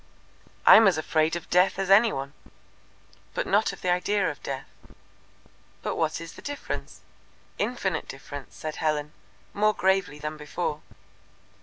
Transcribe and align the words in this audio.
"I 0.65 0.77
am 0.77 0.87
as 0.87 0.97
afraid 0.97 1.35
of 1.35 1.47
Death 1.51 1.77
as 1.77 1.91
any 1.91 2.11
one." 2.11 2.33
"But 3.35 3.45
not 3.45 3.71
of 3.71 3.81
the 3.83 3.91
idea 3.91 4.31
of 4.31 4.41
Death." 4.41 4.65
"But 5.83 5.95
what 5.95 6.19
is 6.19 6.33
the 6.33 6.41
difference?" 6.41 7.01
"Infinite 7.59 8.07
difference," 8.07 8.55
said 8.55 8.77
Helen, 8.77 9.13
more 9.53 9.75
gravely 9.75 10.17
than 10.17 10.37
before. 10.37 10.81